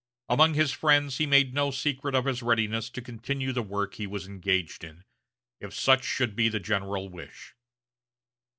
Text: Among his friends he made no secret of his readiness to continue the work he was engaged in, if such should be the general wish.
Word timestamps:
Among 0.29 0.55
his 0.55 0.71
friends 0.71 1.19
he 1.19 1.27
made 1.27 1.53
no 1.53 1.69
secret 1.69 2.15
of 2.15 2.25
his 2.25 2.41
readiness 2.41 2.89
to 2.89 3.03
continue 3.03 3.51
the 3.53 3.61
work 3.61 3.93
he 3.93 4.07
was 4.07 4.25
engaged 4.27 4.83
in, 4.83 5.03
if 5.59 5.75
such 5.75 6.03
should 6.03 6.35
be 6.35 6.49
the 6.49 6.59
general 6.59 7.07
wish. 7.07 7.53